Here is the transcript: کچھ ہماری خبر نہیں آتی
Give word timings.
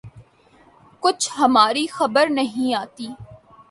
کچھ 1.03 1.29
ہماری 1.37 1.85
خبر 1.87 2.29
نہیں 2.29 2.73
آتی 2.75 3.07